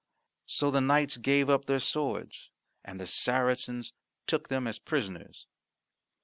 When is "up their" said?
1.47-1.79